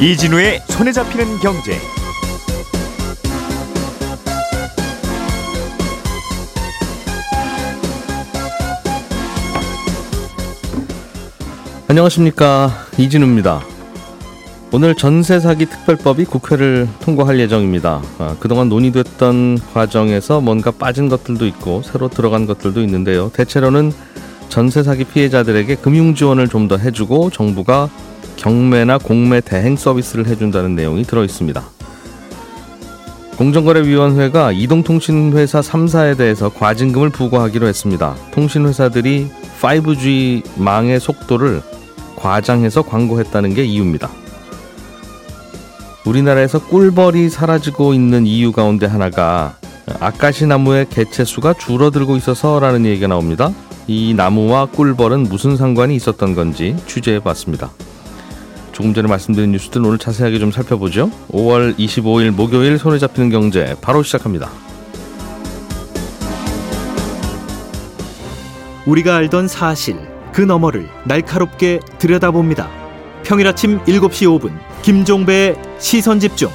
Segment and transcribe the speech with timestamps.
[0.00, 1.78] 이진우의 손에 잡히는 경제.
[11.88, 13.62] 안녕하십니까 이진우입니다.
[14.72, 18.02] 오늘 전세 사기 특별법이 국회를 통과할 예정입니다.
[18.18, 23.30] 아, 그동안 논의됐던 과정에서 뭔가 빠진 것들도 있고 새로 들어간 것들도 있는데요.
[23.32, 23.92] 대체로는
[24.48, 27.88] 전세 사기 피해자들에게 금융 지원을 좀 더 해주고 정부가
[28.36, 31.62] 경매나 공매 대행 서비스를 해준다는 내용이 들어 있습니다.
[33.36, 38.14] 공정거래위원회가 이동통신회사 3사에 대해서 과징금을 부과하기로 했습니다.
[38.32, 41.62] 통신회사들이 5G 망의 속도를
[42.16, 44.08] 과장해서 광고했다는 게 이유입니다.
[46.06, 49.56] 우리나라에서 꿀벌이 사라지고 있는 이유 가운데 하나가
[50.00, 53.52] 아까시 나무의 개체수가 줄어들고 있어서라는 얘기가 나옵니다.
[53.86, 57.70] 이 나무와 꿀벌은 무슨 상관이 있었던 건지 취재해 봤습니다.
[58.76, 61.10] 조금 전에 말씀드린 뉴스들 오늘 자세하게 좀 살펴보죠.
[61.30, 64.50] 5월 25일 목요일 손에 잡히는 경제 바로 시작합니다.
[68.84, 69.96] 우리가 알던 사실
[70.30, 72.68] 그 너머를 날카롭게 들여다봅니다.
[73.24, 74.52] 평일 아침 7시 5분
[74.82, 76.50] 김종배의 시선 집중.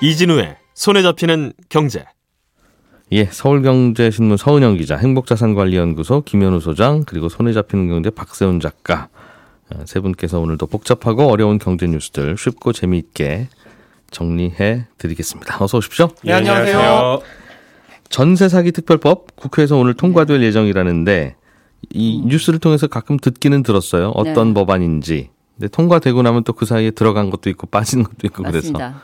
[0.00, 2.06] 이진우의 손에 잡히는 경제.
[3.12, 9.08] 예, 서울경제신문 서은영 기자, 행복자산관리연구소 김현우 소장, 그리고 손에 잡히는 경제 박세훈 작가
[9.68, 13.48] 어, 세 분께서 오늘도 복잡하고 어려운 경제 뉴스들 쉽고 재미있게
[14.12, 15.62] 정리해 드리겠습니다.
[15.62, 16.10] 어서 오십시오.
[16.22, 17.20] 네, 안녕하세요.
[18.08, 21.36] 전세 사기 특별법 국회에서 오늘 통과될 예정이라는데
[21.90, 24.10] 이 뉴스를 통해서 가끔 듣기는 들었어요.
[24.10, 24.54] 어떤 네.
[24.54, 25.30] 법안인지.
[25.56, 29.02] 근데 통과되고 나면 또 그 사이에 들어간 것도 있고 빠진 것도 있고 그래서 맞습니다.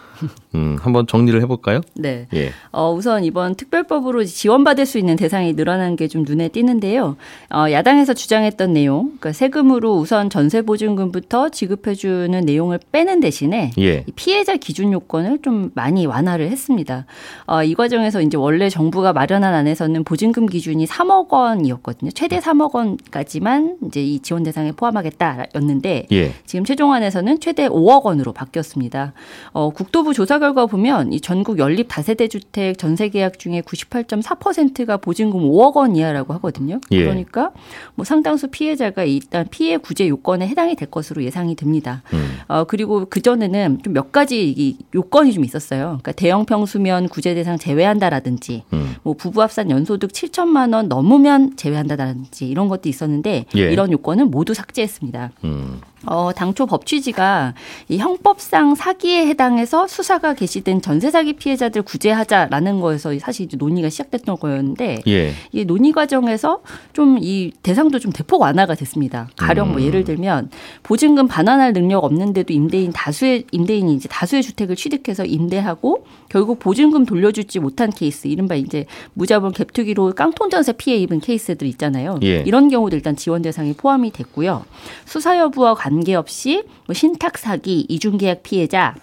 [0.55, 1.81] 음, 한번 정리를 해볼까요?
[1.95, 2.27] 네.
[2.35, 2.51] 예.
[2.73, 7.17] 어, 우선 이번 특별법으로 지원받을 수 있는 대상이 늘어난 게 좀 눈에 띄는데요.
[7.53, 14.05] 어, 야당에서 주장했던 내용, 그러니까 세금으로 우선 전세 보증금부터 지급해주는 내용을 빼는 대신에 예.
[14.07, 17.07] 이 피해자 기준 요건을 좀 많이 완화를 했습니다.
[17.47, 22.13] 어, 이 과정에서 이제 원래 정부가 마련한 안에서는 보증금 기준이 3억 원이었거든요.
[22.13, 26.33] 최대 3억 원까지만 이제 이 지원 대상에 포함하겠다였는데 예.
[26.47, 29.13] 지금 최종안에서는 최대 5억 원으로 바뀌었습니다.
[29.53, 34.99] 어, 국토 부 조사 결과 보면 이 전국 연립 다세대 주택 전세 계약 중에 98.4%가
[34.99, 36.81] 보증금 5억 원 이하라고 하거든요.
[36.93, 37.03] 예.
[37.03, 37.51] 그러니까
[37.97, 42.03] 뭐 상당수 피해자가 일단 피해 구제 요건에 해당이 될 것으로 예상이 됩니다.
[42.13, 42.39] 음.
[42.47, 45.99] 어, 그리고 그 전에는 좀 몇 가지 이 요건이 좀 있었어요.
[46.03, 48.95] 그러니까 대형 평수면 구제 대상 제외한다라든지 음.
[49.03, 53.61] 뭐 부부 합산 연소득 7천만 원 넘으면 제외한다라든지 이런 것도 있었는데 예.
[53.73, 55.33] 이런 요건은 모두 삭제했습니다.
[55.45, 55.81] 음.
[56.07, 57.55] 어, 당초 법 취지가
[57.89, 64.39] 이 형법상 사기에 해당해서 수사가 개시된 전세 사기 피해자들 구제하자라는 거에서 사실 이제 논의가 시작됐던
[64.39, 65.33] 거였는데 예.
[65.53, 66.61] 이 논의 과정에서
[66.93, 69.29] 좀 이 대상도 좀 대폭 완화가 됐습니다.
[69.37, 69.83] 가령 뭐 음.
[69.83, 70.51] 예를 들면
[70.83, 77.61] 보증금 반환할 능력 없는데도 임대인 다수의 임대인이 이제 다수의 주택을 취득해서 임대하고 결국 보증금 돌려주지
[77.61, 82.19] 못한 케이스, 이른바 이제 무자본 갭투기로 깡통 전세 피해 입은 케이스들 있잖아요.
[82.23, 82.43] 예.
[82.47, 84.65] 이런 경우도 일단 지원 대상에 포함이 됐고요.
[85.05, 88.95] 수사 여부와 관 계없이 뭐 신탁 사기, 이중 계약 피해자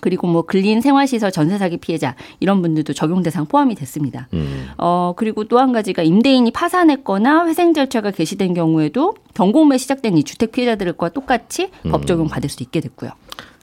[0.00, 4.28] 그리고 뭐 근린 생활시설 전세 사기 피해자 이런 분들도 적용 대상 포함이 됐습니다.
[4.34, 4.68] 음.
[4.76, 10.50] 어 그리고 또 한 가지가 임대인이 파산했거나 회생 절차가 개시된 경우에도 경공매 시작된 이 주택
[10.52, 11.92] 피해자들과 똑같이 음.
[11.92, 13.12] 법 적용 받을 수 있게 됐고요.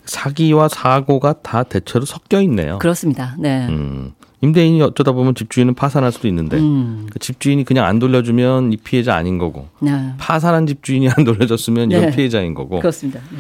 [0.06, 2.80] 사기와 사고가 다 대체로 섞여 있네요.
[2.80, 3.36] 그렇습니다.
[3.38, 3.68] 네.
[3.68, 4.14] 음.
[4.42, 7.08] 임대인이 어쩌다 보면 집주인은 파산할 수도 있는데 음.
[7.12, 10.14] 그 집주인이 그냥 안 돌려주면 이 피해자 아닌 거고 네.
[10.18, 12.16] 파산한 집주인이 안 돌려줬으면 이건 네.
[12.16, 13.20] 피해자인 거고 그렇습니다.
[13.32, 13.38] 네.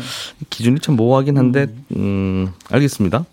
[0.49, 3.25] 기준이 참 모호하긴 한데 음, 알겠습니다.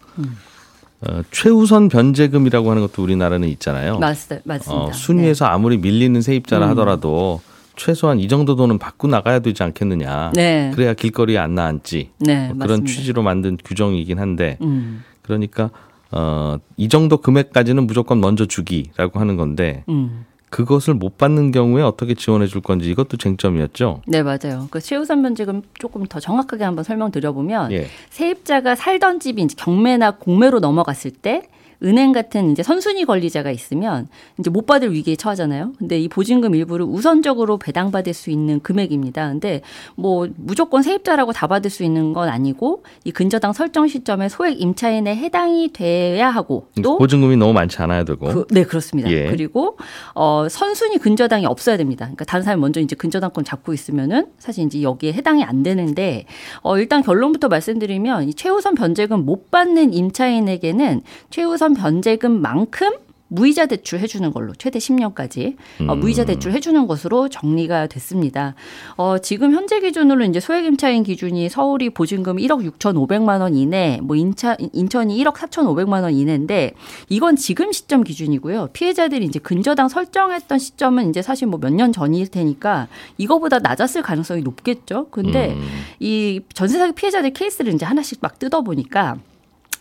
[1.01, 3.99] 어, 최우선 변제금이라고 하는 것도 우리나라는 있잖아요.
[3.99, 4.73] 맞, 맞습니다.
[4.75, 6.71] 어, 순위에서 아무리 밀리는 세입자라 음.
[6.71, 7.41] 하더라도
[7.77, 10.33] 최소한 이 정도 돈은 받고 나가야 되지 않겠느냐.
[10.35, 10.73] 네.
[10.75, 12.11] 그래야 길거리에 안 나앉지.
[12.19, 12.93] 네, 뭐 그런 맞습니다.
[12.93, 15.05] 취지로 만든 규정이긴 한데 음.
[15.23, 15.71] 그러니까
[16.11, 20.25] 어, 이 정도 금액까지는 무조건 먼저 주기라고 하는 건데 음.
[20.51, 24.03] 그것을 못 받는 경우에 어떻게 지원해 줄 건지 이것도 쟁점이었죠.
[24.07, 24.69] 네, 맞아요.
[24.71, 27.87] 그 최우선 변제금 조금 더 정확하게 한번 설명드려 보면 예.
[28.11, 31.43] 세입자가 살던 집이 이제 경매나 공매로 넘어갔을 때
[31.83, 34.09] 은행 같은 이제 선순위 권리자가 있으면
[34.39, 35.75] 이제 못 받을 위기에 처하잖아요.
[35.79, 39.29] 근데 이 보증금 일부를 우선적으로 배당받을 수 있는 금액입니다.
[39.29, 39.63] 근데
[39.95, 45.15] 뭐 무조건 세입자라고 다 받을 수 있는 건 아니고 이 근저당 설정 시점에 소액 임차인에
[45.15, 48.27] 해당이 돼야 하고 또 보증금이 너무 많지 않아야 되고.
[48.27, 49.11] 그, 네, 그렇습니다.
[49.11, 49.29] 예.
[49.29, 49.77] 그리고
[50.15, 52.07] 어 선순위 근저당이 없어야 됩니다.
[52.07, 56.27] 그러니까 다른 사람이 먼저 이제 근저당권 잡고 있으면은 사실 이제 여기에 해당이 안 되는데
[56.63, 62.93] 어 일단 결론부터 말씀드리면 이 최우선 변제금 못 받는 임차인에게는 최우선 변제금만큼
[63.31, 65.55] 무이자 대출 해주는 걸로 최대 10년까지
[65.87, 66.01] 어, 음.
[66.01, 68.55] 무이자 대출 해주는 것으로 정리가 됐습니다.
[68.97, 74.17] 어, 지금 현재 기준으로 이제 소액 임차인 기준이 서울이 보증금 1억 6,500만 원 이내, 뭐
[74.17, 76.73] 인차, 인천이 1억 4,500만 원 이내인데
[77.11, 78.71] 이건 지금 시점 기준이고요.
[78.73, 82.89] 피해자들이 이제 근저당 설정했던 시점은 이제 사실 뭐 몇 년 전일 테니까
[83.19, 85.09] 이거보다 낮았을 가능성이 높겠죠.
[85.11, 85.69] 근데 음.
[86.01, 89.19] 이 전세 사기 피해자들 케이스를 이제 하나씩 막 뜯어 보니까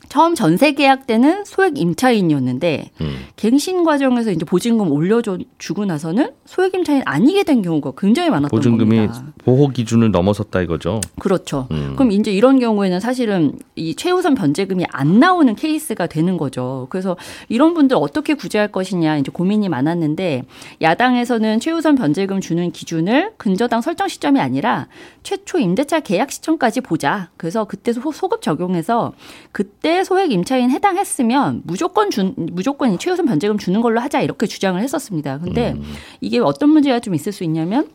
[0.09, 3.15] 처음 전세 계약 때는 소액 임차인이었는데 음.
[3.35, 8.95] 갱신 과정에서 이제 보증금 올려줘 주고 나서는 소액 임차인 아니게 된 경우가 굉장히 많았던 보증금이
[9.07, 9.25] 겁니다.
[9.43, 11.01] 보호 기준을 넘어섰다 이거죠.
[11.19, 11.67] 그렇죠.
[11.71, 11.93] 음.
[11.95, 16.87] 그럼 이제 이런 경우에는 사실은 이 최우선 변제금이 안 나오는 케이스가 되는 거죠.
[16.89, 17.17] 그래서
[17.49, 20.43] 이런 분들 어떻게 구제할 것이냐 이제 고민이 많았는데
[20.81, 24.87] 야당에서는 최우선 변제금 주는 기준을 근저당 설정 시점이 아니라
[25.23, 27.29] 최초 임대차 계약 시점까지 보자.
[27.37, 29.13] 그래서 그때 소- 소급 적용해서
[29.51, 34.81] 그때 소액 임차인 해당했으면 무조건 준 무조건 이 최우선 변제금 주는 걸로 하자 이렇게 주장을
[34.81, 35.39] 했었습니다.
[35.39, 35.83] 근데 음.
[36.21, 37.87] 이게 어떤 문제가 좀 있을 수 있냐면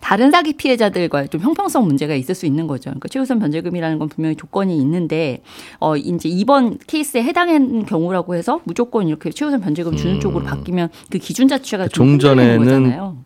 [0.00, 2.90] 다른 사기 피해자들과 좀 형평성 문제가 있을 수 있는 거죠.
[2.90, 5.42] 그러니까 최우선 변제금이라는 건 분명히 조건이 있는데
[5.80, 10.20] 어 이제 이번 케이스에 해당하는 경우라고 해서 무조건 이렇게 최우선 변제금 주는 음.
[10.20, 13.16] 쪽으로 바뀌면 그 기준 자체가 좀 흔들리는 종전에는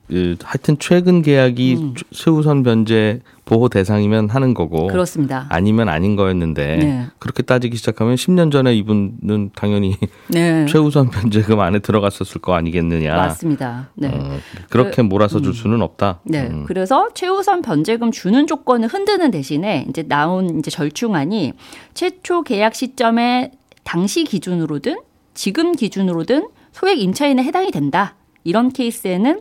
[0.42, 1.94] 하여튼 최근 계약이 음.
[2.10, 5.46] 최우선 변제 보호 대상이면 하는 거고 그렇습니다.
[5.50, 7.06] 아니면 아닌 거였는데 네.
[7.18, 9.96] 그렇게 따지기 시작하면 10년 전에 이분은 당연히
[10.28, 10.64] 네.
[10.70, 13.14] 최우선 변제금 안에 들어갔었을 거 아니겠느냐.
[13.14, 13.90] 맞습니다.
[13.94, 14.08] 네.
[14.08, 14.38] 어,
[14.70, 16.20] 그렇게 몰아서 줄 수는 없다.
[16.24, 16.46] 네.
[16.46, 16.64] 음.
[16.66, 21.52] 그래서 최우선 변제금 주는 조건을 흔드는 대신에 이제 나온 이제 절충안이
[21.94, 23.50] 최초 계약 시점에
[23.84, 24.98] 당시 기준으로든
[25.34, 28.14] 지금 기준으로든 소액 임차인에 해당이 된다.
[28.44, 29.40] 이런 케이스에는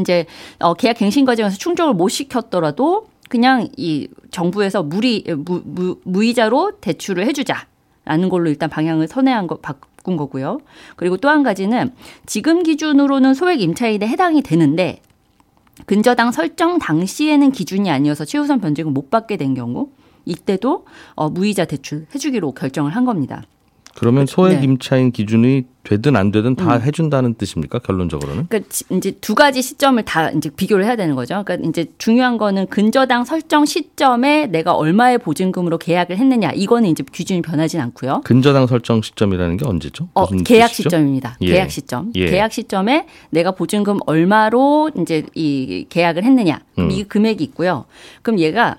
[0.00, 0.26] 이제
[0.58, 7.26] 어 계약 갱신 과정에서 충족을 못 시켰더라도 그냥 이 정부에서 무리 무, 무, 무이자로 대출을
[7.26, 7.66] 해주자
[8.04, 10.58] 라는 걸로 일단 방향을 선회한 거 바꾼 거고요.
[10.96, 11.92] 그리고 또 한 가지는
[12.26, 15.00] 지금 기준으로는 소액 임차인에 해당이 되는데
[15.86, 19.90] 근저당 설정 당시에는 기준이 아니어서 최우선 변제금 못 받게 된 경우
[20.24, 23.42] 이때도 어, 무이자 대출 해주기로 결정을 한 겁니다.
[24.00, 24.64] 그러면 소액 네.
[24.64, 27.80] 임차인 기준이 되든 안 되든 다 해준다는 뜻입니까?
[27.80, 28.46] 결론적으로는?
[28.48, 31.42] 그러니까 지- 이제 두 가지 시점을 다 이제 비교를 해야 되는 거죠.
[31.44, 37.42] 그러니까 이제 중요한 거는 근저당 설정 시점에 내가 얼마의 보증금으로 계약을 했느냐 이거는 이제 기준이
[37.42, 38.22] 변하진 않고요.
[38.24, 40.08] 근저당 설정 시점이라는 게 언제죠?
[40.14, 40.88] 어, 계약 뜻이죠?
[40.88, 41.36] 시점입니다.
[41.42, 41.52] 예.
[41.52, 42.10] 계약 시점.
[42.14, 42.24] 예.
[42.30, 46.60] 계약 시점에 내가 보증금 얼마로 이제 이 계약을 했느냐.
[46.78, 46.90] 음.
[46.90, 47.84] 이 금액이 있고요.
[48.22, 48.78] 그럼 얘가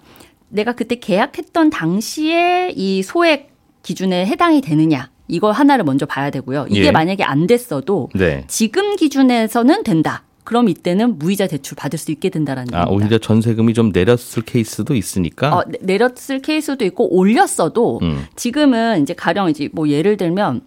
[0.49, 3.50] 내가 그때 계약했던 당시에 이 소액
[3.83, 5.09] 기준에 해당이 되느냐.
[5.27, 6.65] 이거 하나를 먼저 봐야 되고요.
[6.69, 6.91] 이게 예.
[6.91, 8.43] 만약에 안 됐어도 네.
[8.47, 10.23] 지금 기준에서는 된다.
[10.43, 12.91] 그럼 이때는 무이자 대출 받을 수 있게 된다라는 아, 겁니다.
[13.05, 15.55] 오히려 전세금이 좀 내렸을 케이스도 있으니까.
[15.55, 18.25] 어, 내- 내렸을 케이스도 있고 올렸어도 음.
[18.35, 20.61] 지금은 이제 가령 이제 뭐 예를 들면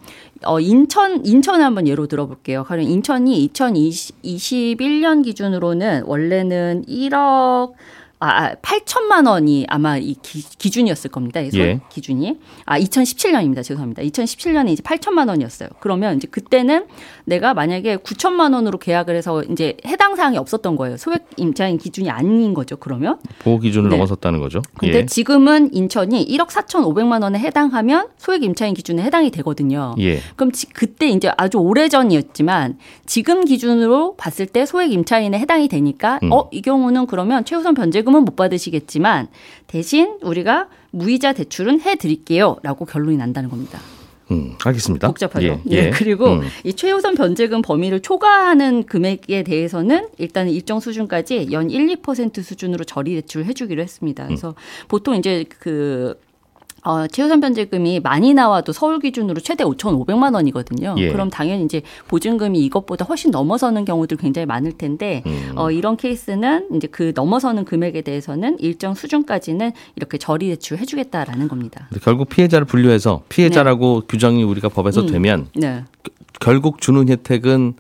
[0.47, 2.65] 어 인천 인천을 한번 예로 들어볼게요.
[2.65, 7.73] 가령 인천이 2021년 기준으로는 원래는 1억
[8.21, 11.45] 아, 8천만 원이 아마 이 기, 기준이었을 겁니다.
[11.55, 11.81] 예.
[11.91, 12.39] 기준이.
[12.65, 13.63] 아, 2017년입니다.
[13.63, 14.03] 죄송합니다.
[14.03, 15.69] 2017년에 이제 8천만 원이었어요.
[15.81, 16.87] 그러면 이제 그때는
[17.27, 20.97] 내가 만약에 9천만 원으로 계약을 해서 이제 해당 사항이 없었던 거예요.
[20.97, 22.77] 소액 임차인 기준이 아닌 거죠.
[22.77, 23.19] 그러면.
[23.41, 23.97] 보호 기준을 네.
[23.97, 24.63] 넘어섰다는 거죠.
[24.79, 25.07] 근데 예.
[25.07, 29.95] 지금은 인천이 1억 4,500만 원에 해당하면 소액 임차인 기준에 해당이 되거든요.
[29.99, 30.21] 예.
[30.37, 36.33] 그럼 지- 그때 이제 아주 오래전이었지만 지금 기준으로 봤을 때 소액 임차인에 해당이 되니까 음.
[36.33, 39.29] 어, 이 경우는 그러면 최우선 변제 금은 못 받으시겠지만
[39.67, 43.81] 대신 우리가 무이자 대출은 해 드릴게요 라고 결론이 난다는 겁니다.
[44.31, 45.09] 음, 알겠습니다.
[45.09, 45.47] 복잡하죠.
[45.47, 45.61] 예.
[45.71, 45.91] 예, 예.
[45.91, 46.43] 그리고 음.
[46.65, 53.15] 이 최우선 변제금 범위를 초과하는 금액에 대해서는 일단 일정 수준까지 연 1, 2% 수준으로 저리
[53.15, 54.25] 대출을 해주기로 했습니다.
[54.27, 54.55] 그래서
[54.89, 56.19] 보통 이제 그
[56.85, 60.95] 어, 최우선 변제금이 많이 나와도 서울 기준으로 최대 5,500만 원이거든요.
[60.99, 61.11] 예.
[61.11, 65.53] 그럼 당연히 이제 보증금이 이것보다 훨씬 넘어서는 경우들 굉장히 많을 텐데 음.
[65.57, 71.89] 어, 이런 케이스는 이제 그 넘어서는 금액에 대해서는 일정 수준까지는 이렇게 저리 대출 해주겠다라는 겁니다.
[72.03, 75.07] 결국 피해자를 분류해서 피해자라고 규정이 우리가 법에서 네.
[75.07, 75.13] 음.
[75.13, 75.85] 되면 네.
[76.39, 77.75] 결국 주는 혜택은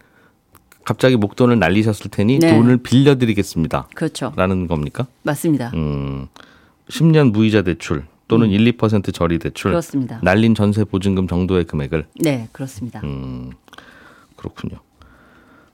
[0.86, 2.54] 갑자기 목돈을 날리셨을 테니 네.
[2.54, 3.88] 돈을 빌려드리겠습니다.
[3.94, 4.32] 그렇죠.
[4.36, 5.06] 라는 겁니까?
[5.22, 5.72] 맞습니다.
[5.74, 6.28] 음,
[6.88, 9.72] 10년 무이자 대출 또는 1, 2% 저리 대출 음.
[9.72, 10.18] 그렇습니다.
[10.22, 13.00] 날린 전세 보증금 정도의 금액을 네, 그렇습니다.
[13.04, 13.50] 음,
[14.36, 14.76] 그렇군요.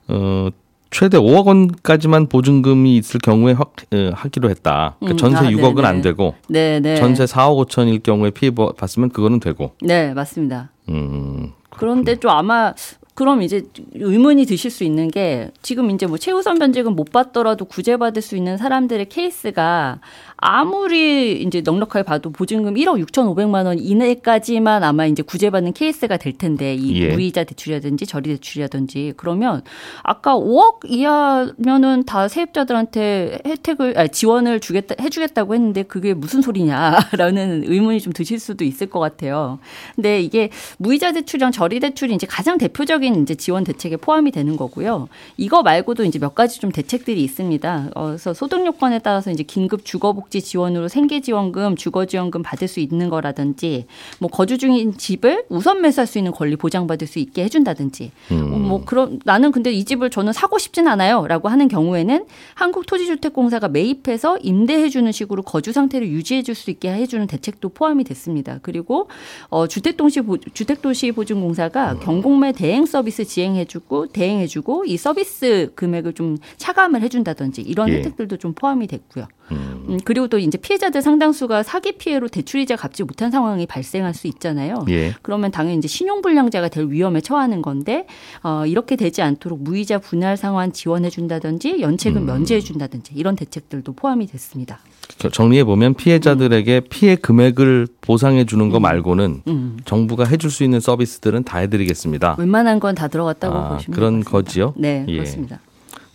[0.08, 0.48] 어,
[0.90, 4.96] 최대 5억 원까지만 보증금이 있을 경우에 확, 어, 하기로 했다.
[4.98, 5.88] 그러니까 음, 전세 아, 6억은 네네.
[5.88, 6.96] 안 되고 네, 네.
[6.96, 9.72] 전세 4억 5천일 경우에 피해 보- 봤으면 그거는 되고.
[9.82, 10.70] 네, 맞습니다.
[10.88, 12.74] 음, 그런데 좀 아마
[13.14, 13.62] 그럼 이제
[13.94, 18.56] 의문이 드실 수 있는 게 지금 이제 뭐 최우선 변제 못 받더라도 구제받을 수 있는
[18.56, 20.00] 사람들의 케이스가
[20.36, 26.74] 아무리 이제 넉넉하게 봐도 보증금 1억 6,500만 원 이내까지만 아마 이제 구제받는 케이스가 될 텐데
[26.74, 27.08] 이 예.
[27.08, 29.62] 무이자 대출이라든지 저리 대출이라든지 그러면
[30.02, 38.00] 아까 5억 이하면은 다 세입자들한테 혜택을 아니, 지원을 주겠다 해주겠다고 했는데 그게 무슨 소리냐라는 의문이
[38.00, 39.58] 좀 드실 수도 있을 것 같아요.
[39.94, 40.48] 근데 이게
[40.78, 45.08] 무이자 대출이랑 저리 대출이 이제 가장 대표적 인 이제 지원 대책에 포함이 되는 거고요.
[45.36, 47.90] 이거 말고도 이제 몇 가지 좀 대책들이 있습니다.
[47.94, 53.86] 어, 그래서 소득 요건에 따라서 이제 긴급 주거복지 지원으로 생계지원금, 주거지원금 받을 수 있는 거라든지
[54.18, 58.52] 뭐 거주 중인 집을 우선 매수할 수 있는 권리 보장받을 수 있게 해준다든지 음.
[58.52, 64.38] 어, 뭐 그런 나는 근데 이 집을 저는 사고 싶진 않아요라고 하는 경우에는 한국토지주택공사가 매입해서
[64.38, 68.58] 임대해주는 식으로 거주 상태를 유지해줄 수 있게 해주는 대책도 포함이 됐습니다.
[68.62, 69.08] 그리고
[69.48, 77.62] 어, 주택도시 보, 주택도시보증공사가 경공매 대행 서비스 지행해주고 대행해주고 이 서비스 금액을 좀 차감을 해준다든지
[77.62, 77.94] 이런 예.
[77.94, 79.26] 혜택들도 좀 포함이 됐고요.
[79.52, 79.86] 음.
[79.88, 84.84] 음, 그리고 또 이제 피해자들 상당수가 사기 피해로 대출이자 갚지 못한 상황이 발생할 수 있잖아요.
[84.90, 85.14] 예.
[85.22, 88.06] 그러면 당연히 이제 신용불량자가 될 위험에 처하는 건데
[88.42, 92.26] 어, 이렇게 되지 않도록 무이자 분할 상환 지원해 준다든지 연체금 음.
[92.26, 94.80] 면제해 준다든지 이런 대책들도 포함이 됐습니다.
[95.28, 99.76] 정리해 보면 피해자들에게 피해 금액을 보상해 주는 거 말고는 음.
[99.84, 102.36] 정부가 해줄 수 있는 서비스들은 다 해드리겠습니다.
[102.38, 104.30] 웬만한 건 다 들어갔다고 아, 보시면 그런 같습니다.
[104.30, 104.74] 거지요?
[104.76, 105.14] 네, 예.
[105.14, 105.60] 그렇습니다.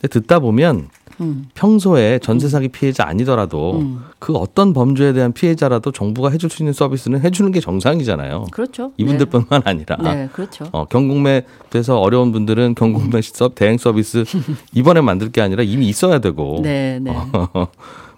[0.02, 0.90] 근데 듣다 보면
[1.22, 1.46] 음.
[1.56, 4.02] 평소에 전세 사기 피해자 아니더라도 음.
[4.20, 8.48] 그 어떤 범죄에 대한 피해자라도 정부가 해줄 수 있는 서비스는 해주는 게 정상이잖아요.
[8.52, 8.92] 그렇죠.
[8.98, 10.66] 이분들뿐만 아니라 네, 네 그렇죠.
[10.74, 14.26] 어, 경공매 돼서 어려운 분들은 경공매 서 대행 서비스
[14.74, 17.16] 이번에 만들 게 아니라 이미 있어야 되고 네, 네.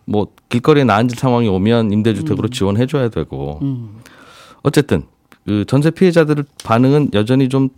[0.07, 3.59] 뭐 길거리에 나앉을 상황이 오면 임대주택으로 지원해줘야 되고.
[3.61, 3.99] 음.
[4.63, 5.03] 어쨌든
[5.45, 7.69] 그 전세 피해자들 반응은 여전히 좀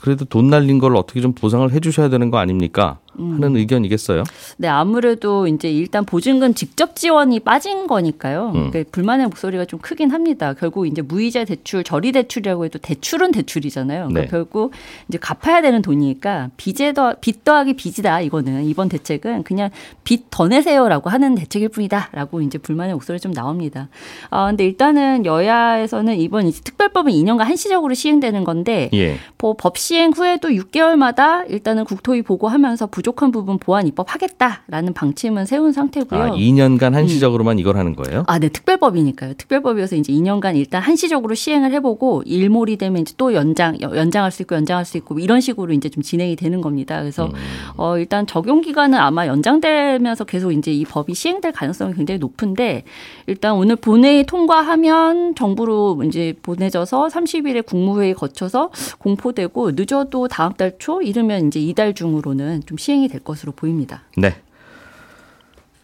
[0.00, 4.24] 그래도 돈 날린 걸 어떻게 좀 보상을 해주셔야 되는 거 아닙니까 하는 의견이겠어요.
[4.58, 8.52] 네, 아무래도 이제 일단 보증금 직접 지원이 빠진 거니까요.
[8.54, 8.70] 음.
[8.70, 10.54] 그러니까 불만의 목소리가 좀 크긴 합니다.
[10.54, 14.08] 결국 이제 무이자 대출, 저리 대출이라고 해도 대출은 대출이잖아요.
[14.08, 14.26] 그러니까 네.
[14.28, 14.72] 결국
[15.08, 18.20] 이제 갚아야 되는 돈이니까 빚에 더 빚 더하기 빚이다.
[18.20, 19.70] 이거는 이번 대책은 그냥
[20.04, 23.88] 빚 더 내세요라고 하는 대책일 뿐이다라고 이제 불만의 목소리 좀 나옵니다.
[24.30, 29.16] 아, 근데 일단은 여야에서는 이번 이제 특별법은 2년간 한시적으로 시행되는 건데 예.
[29.38, 35.72] 뭐 법 시행 후에도 6개월마다 일단은 국토위 보고하면서 부 족한 부분 보완 입법하겠다라는 방침은 세운
[35.72, 36.20] 상태고요.
[36.20, 38.24] 아 2년간 한시적으로만 이걸 하는 거예요?
[38.26, 39.34] 아, 네, 특별법이니까요.
[39.34, 44.56] 특별법이어서 이제 2년간 일단 한시적으로 시행을 해보고 일몰이 되면 이제 또 연장 연장할 수 있고
[44.56, 46.98] 연장할 수 있고 이런 식으로 이제 좀 진행이 되는 겁니다.
[47.00, 47.30] 그래서
[47.76, 52.82] 어 일단 적용 기간은 아마 연장되면서 계속 이제 이 법이 시행될 가능성이 굉장히 높은데
[53.28, 61.00] 일단 오늘 본회의 통과하면 정부로 이제 보내져서 30일에 국무회의 거쳐서 공포되고 늦어도 다음 달 초
[61.00, 64.02] 이르면 이제 이달 중으로는 좀 시행 이 될 것으로 보입니다.
[64.16, 64.36] 네.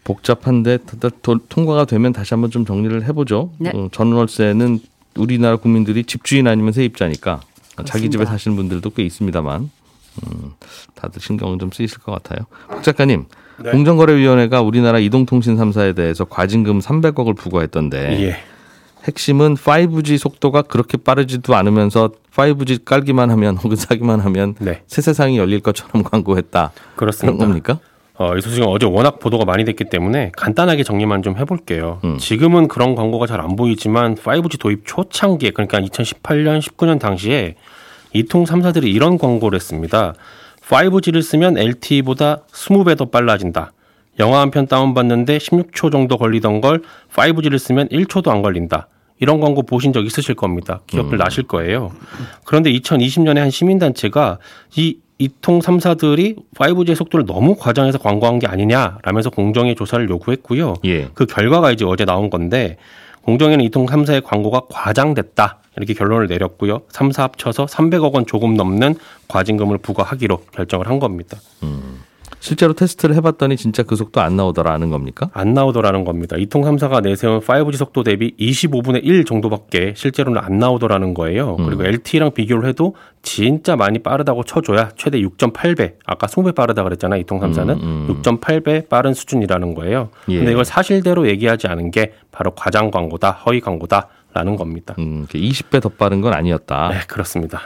[0.03, 0.79] 복잡한데
[1.49, 3.51] 통과가 되면 다시 한번 좀 정리를 해보죠.
[3.57, 3.71] 네.
[3.73, 4.79] 어, 전월세는
[5.15, 7.41] 우리나라 국민들이 집주인 아니면 세입자니까
[7.85, 8.31] 자기 집에 그렇습니다.
[8.31, 9.69] 사시는 분들도 꽤 있습니다만
[10.27, 10.51] 음,
[10.95, 12.45] 다들 신경은 좀 쓰이실 것 같아요.
[12.67, 13.25] 박 작가님,
[13.63, 13.71] 네.
[13.71, 18.37] 공정거래위원회가 우리나라 이동통신 3사에 대해서 과징금 300억을 부과했던데 예.
[19.03, 24.81] 핵심은 5G 속도가 그렇게 빠르지도 않으면서 5G 깔기만 하면 혹은 사기만 하면 네.
[24.87, 26.71] 새 세상이 열릴 것처럼 광고했다.
[26.73, 27.45] 그런 그렇습니다.
[27.45, 27.79] 겁니까?
[28.15, 31.99] 어, 이 소식은 어제 워낙 보도가 많이 됐기 때문에 간단하게 정리만 좀 해볼게요.
[32.03, 32.17] 음.
[32.17, 37.55] 지금은 그런 광고가 잘 안 보이지만 5G 도입 초창기에 그러니까 2018년, 19년 당시에
[38.13, 40.13] 이통 3사들이 이런 광고를 했습니다.
[40.61, 43.73] 5G를 쓰면 LTE보다 20배 더 빨라진다.
[44.19, 46.83] 영화 한 편 다운받는데 16초 정도 걸리던 걸
[47.15, 48.87] 5G를 쓰면 1초도 안 걸린다.
[49.19, 50.81] 이런 광고 보신 적 있으실 겁니다.
[50.87, 51.91] 기억들 나실 거예요.
[52.45, 54.39] 그런데 2020년에 한 시민단체가
[54.75, 60.75] 이 이통 3사들이 5G의 속도를 너무 과장해서 광고한 게 아니냐라면서 공정의 조사를 요구했고요.
[60.85, 61.07] 예.
[61.13, 62.77] 그 결과가 이제 어제 나온 건데
[63.21, 66.81] 공정위는 이통 3사의 광고가 과장됐다 이렇게 결론을 내렸고요.
[66.91, 68.95] 3사 합쳐서 300억 원 조금 넘는
[69.27, 71.37] 과징금을 부과하기로 결정을 한 겁니다.
[72.43, 75.29] 실제로 테스트를 해봤더니 진짜 그 속도 안 나오더라는 겁니까?
[75.31, 76.35] 안 나오더라는 겁니다.
[76.37, 81.55] 이통 3사가 내세운 5G 속도 대비 25분의 1 정도밖에 실제로는 안 나오더라는 거예요.
[81.55, 85.93] 그리고 LTE랑 비교를 해도 진짜 많이 빠르다고 쳐줘야 최대 6.8배.
[86.05, 87.21] 아까 20배 빠르다 그랬잖아요.
[87.21, 88.21] 이통 3사는 음, 음.
[88.21, 90.09] 6.8배 빠른 수준이라는 거예요.
[90.27, 90.35] 예.
[90.39, 94.95] 근데 이걸 사실대로 얘기하지 않은 게 바로 과장 광고다, 허위 광고다 라는 겁니다.
[94.99, 96.89] 음, 20배 더 빠른 건 아니었다.
[96.89, 97.61] 네, 그렇습니다.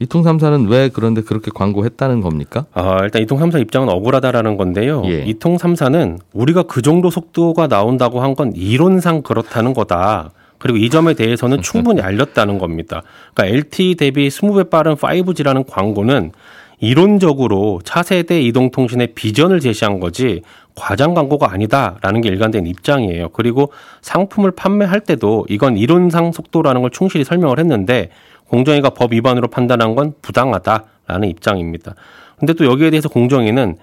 [0.00, 2.64] 이통 3사는 왜 그런데 그렇게 광고했다는 겁니까?
[2.72, 5.02] 아, 일단 이통 3사 입장은 억울하다라는 건데요.
[5.06, 5.24] 예.
[5.26, 10.30] 이통 3사는 우리가 그 정도 속도가 나온다고 한 건 이론상 그렇다는 거다.
[10.58, 13.02] 그리고 이 점에 대해서는 충분히 알렸다는 겁니다.
[13.34, 16.32] 그러니까 LTE 대비 20배 빠른 5G라는 광고는
[16.78, 20.42] 이론적으로 차세대 이동통신의 비전을 제시한 거지
[20.74, 23.28] 과장 광고가 아니다라는 게 일관된 입장이에요.
[23.30, 28.08] 그리고 상품을 판매할 때도 이건 이론상 속도라는 걸 충실히 설명을 했는데
[28.50, 31.94] 공정위가 법 위반으로 판단한 건 부당하다라는 입장입니다.
[32.38, 33.76] 근데 또 여기에 대해서 공정위는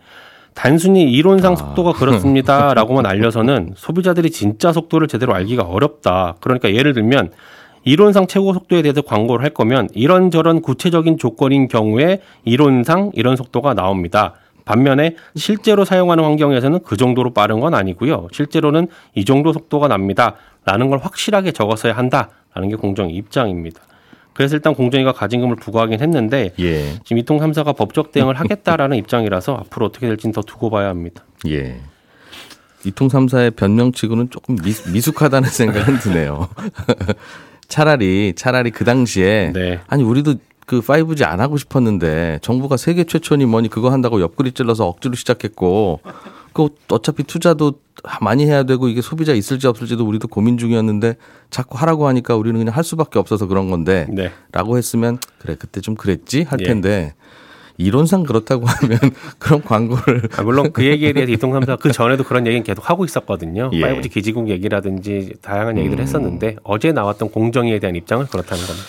[0.54, 6.36] 단순히 이론상 속도가 그렇습니다라고만 알려서는 소비자들이 진짜 속도를 제대로 알기가 어렵다.
[6.42, 7.32] 그러니까 예를 들면
[7.84, 14.34] 이론상 최고 속도에 대해서 광고를 할 거면 이런저런 구체적인 조건인 경우에 이론상 이런 속도가 나옵니다.
[14.66, 18.28] 반면에 실제로 사용하는 환경에서는 그 정도로 빠른 건 아니고요.
[18.34, 20.36] 실제로는 이 정도 속도가 납니다.
[20.66, 23.80] 라는 걸 확실하게 적었어야 한다라는 게 공정의 입장입니다.
[24.38, 26.94] 그래서 일단 공정위가 가진금을 부과하긴 했는데 예.
[27.04, 31.24] 지금 이통 3사가 법적 대응을 하겠다라는 입장이라서 앞으로 어떻게 될지는 더 두고 봐야 합니다.
[31.48, 31.82] 예.
[32.86, 36.50] 이통 3사의 변명치고는 조금 미, 미숙하다는 생각은 드네요.
[37.68, 39.80] 차라리 차라리 그 당시에 네.
[39.88, 40.36] 아니 우리도
[40.68, 46.02] 그 5G 안 하고 싶었는데 정부가 세계 최초니 뭐니 그거 한다고 옆구리 찔러서 억지로 시작했고
[46.58, 47.74] 그 어차피 투자도
[48.20, 51.18] 많이 해야 되고 이게 소비자 있을지 없을지도 우리도 고민 중이었는데
[51.52, 54.32] 자꾸 하라고 하니까 우리는 그냥 할 수밖에 없어서 그런 건데 네.
[54.52, 56.66] 라고 했으면 그래 그때 좀 그랬지 할 예.
[56.66, 57.14] 텐데
[57.78, 58.98] 이론상 그렇다고 하면
[59.38, 63.06] 그런 광고를 아, 물론 그 얘기에 대해서 이통 3사가 그 전에도 그런 얘기는 계속 하고
[63.06, 63.70] 있었거든요.
[63.74, 63.82] 예.
[63.82, 68.88] 5G 기지국 얘기라든지 다양한 얘기들을 했었는데 어제 나왔던 공정위에 대한 입장은 그렇다는 겁니다.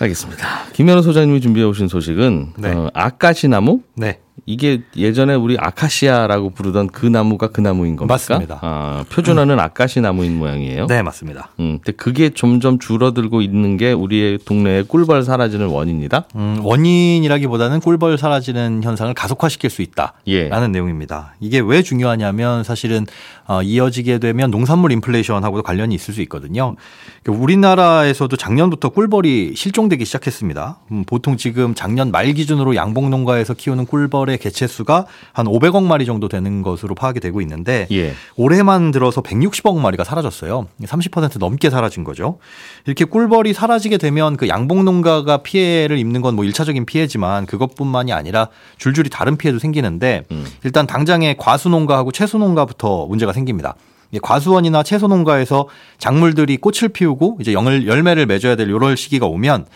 [0.00, 0.46] 알겠습니다.
[0.72, 2.72] 김현우 소장님이 준비해 오신 소식은 네.
[2.72, 4.18] 어, 아까시 나무 네.
[4.46, 8.14] 이게 예전에 우리 아카시아라고 부르던 그 나무가 그 나무인 겁니까?
[8.14, 8.58] 맞습니다.
[8.62, 10.86] 아, 표준어는 아카시 나무인 모양이에요.
[10.86, 11.50] 네, 맞습니다.
[11.60, 16.24] 음, 근데 그게 점점 줄어들고 있는 게 우리의 동네에 꿀벌 사라지는 원인이다.
[16.36, 20.48] 음, 원인이라기보다는 꿀벌 사라지는 현상을 가속화시킬 수 있다라는 예.
[20.48, 21.34] 내용입니다.
[21.40, 23.06] 이게 왜 중요하냐면 사실은
[23.46, 26.76] 어, 이어지게 되면 농산물 인플레이션하고도 관련이 있을 수 있거든요.
[27.22, 30.78] 그러니까 우리나라에서도 작년부터 꿀벌이 실종되기 시작했습니다.
[30.92, 35.82] 음, 보통 지금 작년 말 기준으로 양봉 농가에서 키우는 꿀벌 의 개체 수가 한 500억
[35.84, 38.14] 마리 정도 되는 것으로 파악이 되고 있는데 예.
[38.36, 40.66] 올해만 들어서 160억 마리가 사라졌어요.
[40.82, 42.38] 30% 넘게 사라진 거죠.
[42.86, 49.08] 이렇게 꿀벌이 사라지게 되면 그 양봉 농가가 피해를 입는 건뭐 1차적인 피해지만 그것뿐만이 아니라 줄줄이
[49.10, 50.24] 다른 피해도 생기는데
[50.64, 53.74] 일단 당장에 과수 농가하고 채소 농가부터 문제가 생깁니다.
[54.22, 59.66] 과수원이나 채소 농가에서 작물들이 꽃을 피우고 이제 열, 열매를 맺어야 될 요럴 시기가 오면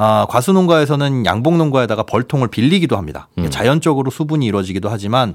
[0.00, 3.28] 아, 과수 농가에서는 양봉 농가에다가 벌통을 빌리기도 합니다.
[3.36, 5.34] 이게 자연적으로 수분이 이루어지기도 하지만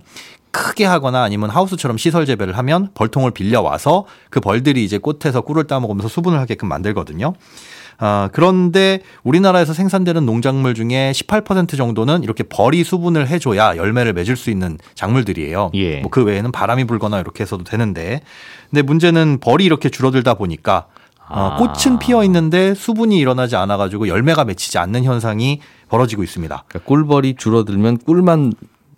[0.52, 5.66] 크게 하거나 아니면 하우스처럼 시설 재배를 하면 벌통을 빌려 와서 그 벌들이 이제 꽃에서 꿀을
[5.66, 7.34] 따먹으면서 수분을 하게끔 만들거든요.
[7.98, 14.50] 아, 그런데 우리나라에서 생산되는 농작물 중에 18% 정도는 이렇게 벌이 수분을 해줘야 열매를 맺을 수
[14.50, 15.72] 있는 작물들이에요.
[15.74, 16.00] 예.
[16.00, 18.22] 뭐그 외에는 바람이 불거나 이렇게 해서도 되는데,
[18.70, 21.58] 근데 문제는 벌이 이렇게 줄어들다 보니까 어, 아.
[21.58, 26.64] 꽃은 피어 있는데 수분이 일어나지 않아가지고 열매가 맺히지 않는 현상이 벌어지고 있습니다.
[26.68, 28.54] 그러니까 꿀벌이 줄어들면 꿀만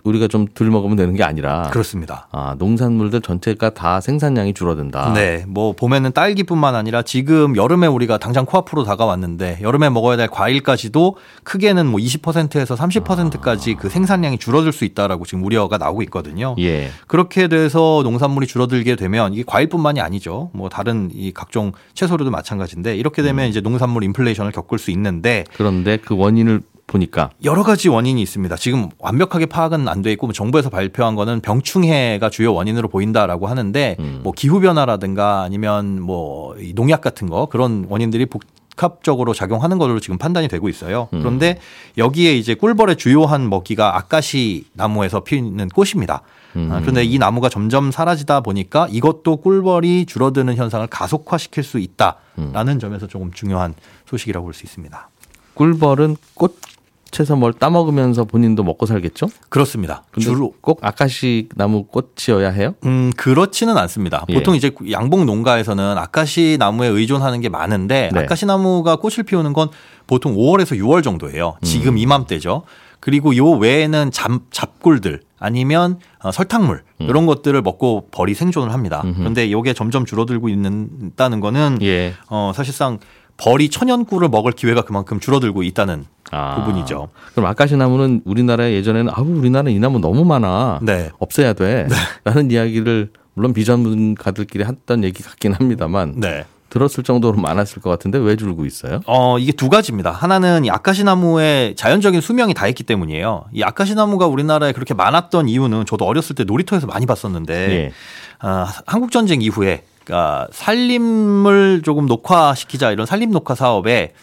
[0.05, 2.27] 우리가 좀 덜 먹으면 되는 게 아니라 그렇습니다.
[2.31, 5.13] 아, 농산물들 전체가 다 생산량이 줄어든다.
[5.13, 11.17] 네, 뭐 봄에는 딸기뿐만 아니라 지금 여름에 우리가 당장 코앞으로 다가왔는데 여름에 먹어야 될 과일까지도
[11.43, 16.55] 크게는 뭐 20%에서 30%까지 그 생산량이 줄어들 수 있다라고 지금 우려가 나오고 있거든요.
[16.59, 16.89] 예.
[17.07, 20.51] 그렇게 돼서 농산물이 줄어들게 되면 이게 과일뿐만이 아니죠.
[20.53, 25.97] 뭐 다른 이 각종 채소류도 마찬가지인데 이렇게 되면 이제 농산물 인플레이션을 겪을 수 있는데 그런데
[25.97, 28.55] 그 원인을 보니까 여러 가지 원인이 있습니다.
[28.57, 33.95] 지금 완벽하게 파악은 안 돼 있고 뭐 정부에서 발표한 거는 병충해가 주요 원인으로 보인다라고 하는데
[33.99, 34.19] 음.
[34.23, 40.47] 뭐 기후 변화라든가 아니면 뭐이 농약 같은 거 그런 원인들이 복합적으로 작용하는 걸로 지금 판단이
[40.47, 41.07] 되고 있어요.
[41.13, 41.19] 음.
[41.19, 41.59] 그런데
[41.97, 46.21] 여기에 이제 꿀벌의 주요한 먹이가 아카시 나무에서 피는 꽃입니다.
[46.55, 46.69] 음.
[46.71, 52.79] 아, 그런데 이 나무가 점점 사라지다 보니까 이것도 꿀벌이 줄어드는 현상을 가속화시킬 수 있다라는 음.
[52.79, 53.73] 점에서 조금 중요한
[54.05, 55.09] 소식이라고 볼 수 있습니다.
[55.55, 59.27] 꿀벌은 꽃에서 뭘 따먹으면서 본인도 먹고 살겠죠?
[59.49, 60.03] 그렇습니다.
[60.19, 62.75] 주로 꼭 아카시 나무 꽃이어야 해요?
[62.85, 64.25] 음, 그렇지는 않습니다.
[64.29, 64.33] 예.
[64.35, 68.19] 보통 이제 양봉 농가에서는 아카시 나무에 의존하는 게 많은데 네.
[68.19, 69.69] 아카시 나무가 꽃을 피우는 건
[70.07, 71.57] 보통 5월에서 6월 정도예요.
[71.63, 71.97] 지금 음.
[71.97, 72.63] 이맘때죠.
[72.99, 77.07] 그리고 요 외에는 잡, 잡꿀들 아니면 어, 설탕물 음.
[77.07, 79.03] 이런 것들을 먹고 벌이 생존을 합니다.
[79.15, 82.13] 그런데 이게 점점 줄어들고 있는다는 거는 예.
[82.29, 82.99] 어, 사실상
[83.37, 86.55] 벌이 천연꿀을 먹을 기회가 그만큼 줄어들고 있다는 아.
[86.55, 87.09] 부분이죠.
[87.33, 90.79] 그럼 아카시 나무는 우리나라에 예전에는 아우 우리나라 이 나무 너무 많아.
[90.81, 91.09] 네.
[91.19, 91.87] 없애야 돼.
[92.23, 96.45] 라는 이야기를 물론 비전문가들끼리 했던 얘기 같긴 합니다만 네.
[96.69, 98.99] 들었을 정도로 많았을 것 같은데 왜 줄고 있어요?
[99.05, 100.11] 어, 이게 두 가지입니다.
[100.11, 103.45] 하나는 이 아카시나무의 자연적인 수명이 다 있기 때문이에요.
[103.53, 107.91] 이 아카시나무가 우리나라에 그렇게 많았던 이유는 저도 어렸을 때 놀이터에서 많이 봤었는데, 예.
[108.39, 114.13] 아, 한국전쟁 이후에 그러니까 산림을 조금 녹화시키자 이런 산림 녹화 사업에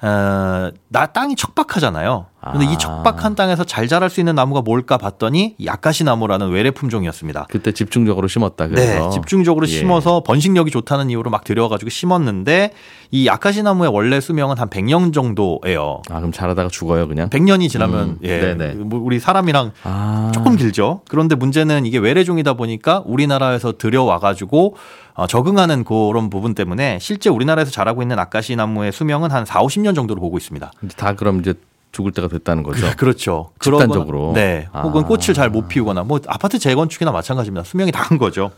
[0.00, 2.26] 어, 나 땅이 척박하잖아요.
[2.52, 2.70] 근데 아.
[2.70, 7.46] 이 척박한 땅에서 잘 자랄 수 있는 나무가 뭘까 봤더니 이 아카시 나무라는 외래 품종이었습니다.
[7.50, 9.70] 그때 집중적으로 심었다 그래서 네, 집중적으로 예.
[9.70, 12.72] 심어서 번식력이 좋다는 이유로 막 들여가지고 심었는데
[13.10, 16.02] 이 아카시 나무의 원래 수명은 한 100년 정도예요.
[16.10, 18.74] 아 그럼 자라다가 죽어요 그냥 100년이 지나면 음, 예, 네네.
[18.74, 21.02] 뭐 우리 사람이랑 아 조금 길죠.
[21.08, 24.76] 그런데 문제는 이게 외래종이다 보니까 우리나라에서 들여와가지고
[25.14, 29.94] 어, 적응하는 그런 부분 때문에 실제 우리나라에서 자라고 있는 아카시 나무의 수명은 한 4, 50년
[29.94, 30.70] 정도로 보고 있습니다.
[30.96, 31.54] 다 그럼 이제
[31.96, 32.86] 죽을 때가 됐다는 거죠.
[32.98, 33.50] 그렇죠.
[33.60, 34.32] 집단적으로.
[34.34, 34.68] 네.
[34.72, 34.82] 아.
[34.82, 37.64] 혹은 꽃을 잘 못 피우거나 뭐 아파트 재건축이나 마찬가지입니다.
[37.64, 38.50] 수명이 다한 거죠.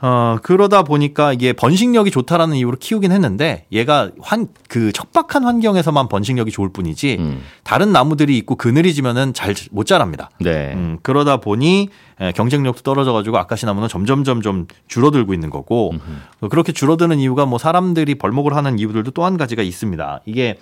[0.00, 6.50] 어, 그러다 보니까 이게 번식력이 좋다라는 이유로 키우긴 했는데 얘가 환, 그 척박한 환경에서만 번식력이
[6.50, 7.40] 좋을 뿐이지 음.
[7.62, 10.30] 다른 나무들이 있고 그늘이 지면은 잘 못 자랍니다.
[10.40, 10.72] 네.
[10.74, 11.88] 음, 그러다 보니
[12.20, 15.94] 에, 경쟁력도 떨어져 가지고 아카시 나무는 점점점 좀 줄어들고 있는 거고
[16.40, 20.20] 어, 그렇게 줄어드는 이유가 뭐 사람들이 벌목을 하는 이유들도 또 한 가지가 있습니다.
[20.26, 20.58] 이게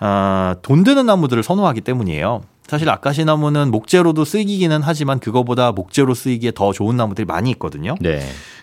[0.00, 2.42] 아, 돈 드는 나무들을 선호하기 때문이에요.
[2.66, 7.94] 사실 아카시 나무는 목재로도 쓰이기는 하지만 그거보다 목재로 쓰이기에 더 좋은 나무들이 많이 있거든요.
[8.00, 8.20] 네.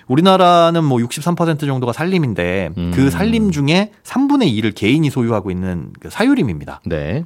[0.08, 2.92] 우리나라는 뭐 63% 정도가 산림인데 음.
[2.94, 6.82] 그 산림 중에 3분의 2를 개인이 소유하고 있는 그 사유림입니다.
[6.86, 7.24] 네.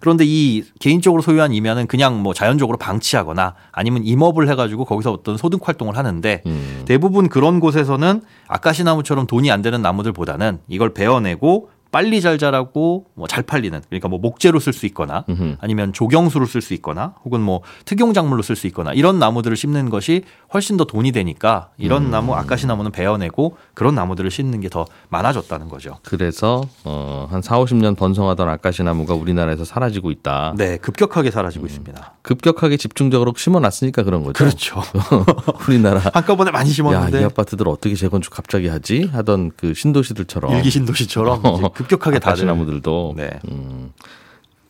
[0.00, 5.66] 그런데 이 개인적으로 소유한 이면은 그냥 뭐 자연적으로 방치하거나 아니면 임업을 해가지고 거기서 어떤 소득
[5.66, 6.82] 활동을 하는데 음.
[6.84, 13.26] 대부분 그런 곳에서는 아카시 나무처럼 돈이 안 되는 나무들보다는 이걸 베어내고 빨리 잘 자라고 뭐
[13.28, 15.24] 잘 팔리는 그러니까 뭐 목재로 쓸 수 있거나.
[15.60, 19.90] 아니면 조경수로 쓸 수 있거나 혹은 뭐 특용 작물로 쓸 수 있거나 이런 나무들을 심는
[19.90, 20.22] 것이
[20.54, 22.10] 훨씬 더 돈이 되니까 이런 음.
[22.10, 25.96] 나무 아카시 나무는 베어내고 그런 나무들을 심는 게 더 많아졌다는 거죠.
[26.04, 30.52] 그래서 어, 한 4, 50년 번성하던 아카시 나무가 우리나라에서 사라지고 있다.
[30.58, 32.14] 네, 급격하게 사라지고 있습니다.
[32.22, 34.32] 급격하게 집중적으로 심어 놨으니까 그런 거죠.
[34.34, 34.82] 그렇죠.
[35.68, 39.08] 우리나라 한꺼번에 많이 야, 심었는데 이 아파트들 어떻게 재건축 갑자기 하지?
[39.12, 41.40] 하던 그 신도시들처럼 일기 신도시처럼
[41.78, 43.14] 급격하게 다들 나무들도.
[43.16, 43.30] 네.
[43.50, 43.92] 음.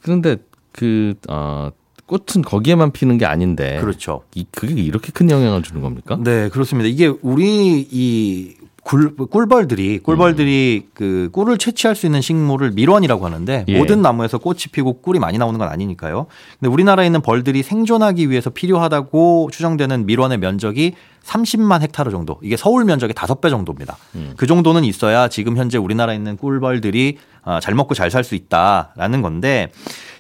[0.03, 0.37] 그런데
[0.73, 1.71] 그 어,
[2.05, 3.79] 꽃은 거기에만 피는 게 아닌데.
[3.81, 4.25] 그렇죠.
[4.35, 6.19] 이, 그게 이렇게 큰 영향을 주는 겁니까?
[6.23, 6.87] 네, 그렇습니다.
[6.87, 8.55] 이게 우리 이
[8.89, 13.79] 굴, 꿀벌들이 꿀벌들이 그 꿀을 채취할 수 있는 식물을 밀원이라고 하는데 예.
[13.79, 16.25] 모든 나무에서 꽃이 피고 꿀이 많이 나오는 건 아니니까요.
[16.59, 22.39] 근데 우리나라에 있는 벌들이 생존하기 위해서 필요하다고 추정되는 밀원의 면적이 30만 헥타르 정도.
[22.43, 23.99] 이게 서울 면적의 5배 정도입니다.
[24.39, 29.21] 그 정도는 있어야 지금 현재 우리나라에 있는 꿀벌들이 아, 잘 먹고 잘 살 수 있다라는
[29.21, 29.71] 건데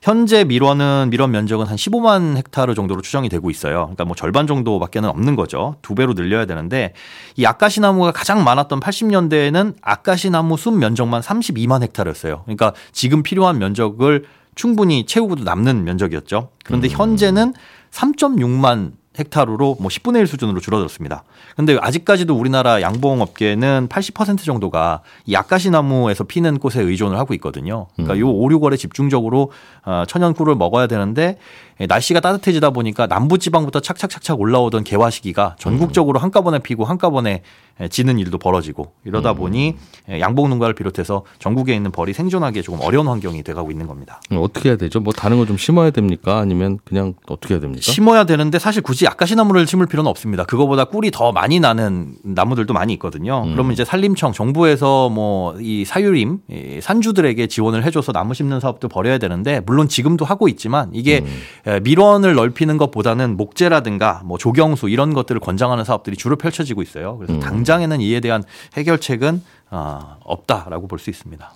[0.08, 3.80] 현재 밀원은 밀원 면적은 한 15만 헥타르 정도로 추정이 되고 있어요.
[3.82, 5.74] 그러니까 뭐 절반 정도밖에는 없는 거죠.
[5.82, 6.94] 두 배로 늘려야 되는데
[7.36, 12.44] 이 아카시 나무가 가장 많았던 80년대에는 아카시 나무 숲 면적만 32만 헥타르였어요.
[12.44, 16.52] 그러니까 지금 필요한 면적을 충분히 채우고도 남는 면적이었죠.
[16.64, 17.52] 그런데 현재는
[17.90, 21.24] 3.6만 헥타르로 뭐 10분의 1 수준으로 줄어들었습니다.
[21.56, 27.86] 근데 아직까지도 우리나라 양봉 업계는 80% 정도가 이 아카시 나무에서 피는 꽃에 의존을 하고 있거든요.
[27.94, 29.52] 그러니까 요 5, 6월에 집중적으로
[29.84, 31.38] 어, 천연 꿀을 먹어야 되는데
[31.80, 37.42] 예, 날씨가 따뜻해지다 보니까 남부 지방부터 착착착착 올라오던 개화 시기가 전국적으로 한꺼번에 피고 한꺼번에 예,
[37.90, 39.76] 지는 일도 벌어지고 이러다 보니
[40.10, 44.20] 예, 양봉 농가를 비롯해서 전국에 있는 벌이 생존하기에 조금 어려운 환경이 돼가고 있는 겁니다.
[44.32, 45.00] 음, 어떻게 해야 되죠?
[45.00, 46.38] 뭐 다른 거좀 심어야 됩니까?
[46.38, 47.82] 아니면 그냥 어떻게 해야 됩니까?
[47.82, 50.44] 심어야 되는데 사실 굳이 아카시 나무를 심을 필요는 없습니다.
[50.44, 53.42] 그거보다 꿀이 더 많이 나는 나무들도 많이 있거든요.
[53.44, 53.52] 음.
[53.52, 59.18] 그러면 이제 산림청 정부에서 뭐 이 사유림 이 산주들에게 지원을 해줘서 나무 심는 사업도 벌여야
[59.18, 61.70] 되는데 물론 지금도 하고 있지만 이게 음.
[61.70, 67.16] 에, 밀원을 넓히는 것보다는 목재라든가 뭐 조경수 이런 것들을 권장하는 사업들이 주로 펼쳐지고 있어요.
[67.18, 67.40] 그래서 음.
[67.68, 68.42] 당장에는 이에 대한
[68.76, 71.52] 해결책은 아, 없다라고 볼 수 있습니다.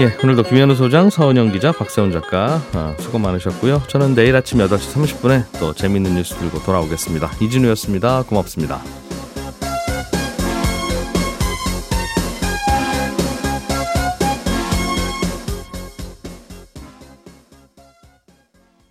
[0.00, 3.82] 예, 오늘도 김현우 소장, 서은영 기자, 박세훈 작가 아, 수고 많으셨고요.
[3.88, 7.30] 저는 내일 아침 8시 30분에 또 재미있는 뉴스 들고 돌아오겠습니다.
[7.40, 8.22] 이진우였습니다.
[8.24, 9.07] 고맙습니다.